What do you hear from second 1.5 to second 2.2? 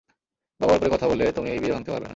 এই বিয়ে ভাঙতে পারবে না।